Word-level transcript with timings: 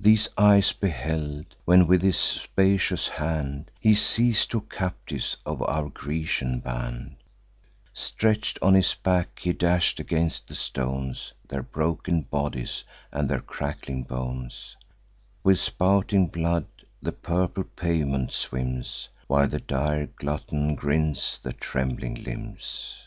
These 0.00 0.28
eyes 0.36 0.72
beheld, 0.72 1.54
when 1.64 1.86
with 1.86 2.02
his 2.02 2.16
spacious 2.18 3.06
hand 3.06 3.70
He 3.78 3.94
seiz'd 3.94 4.50
two 4.50 4.62
captives 4.62 5.36
of 5.46 5.62
our 5.62 5.88
Grecian 5.88 6.58
band; 6.58 7.14
Stretch'd 7.94 8.58
on 8.62 8.74
his 8.74 8.94
back, 8.94 9.38
he 9.38 9.52
dash'd 9.52 10.00
against 10.00 10.48
the 10.48 10.56
stones 10.56 11.32
Their 11.48 11.62
broken 11.62 12.22
bodies, 12.22 12.82
and 13.12 13.28
their 13.28 13.40
crackling 13.42 14.02
bones: 14.02 14.76
With 15.44 15.60
spouting 15.60 16.26
blood 16.26 16.66
the 17.00 17.12
purple 17.12 17.62
pavement 17.62 18.32
swims, 18.32 19.08
While 19.28 19.46
the 19.46 19.60
dire 19.60 20.06
glutton 20.06 20.74
grinds 20.74 21.38
the 21.44 21.52
trembling 21.52 22.24
limbs. 22.24 23.06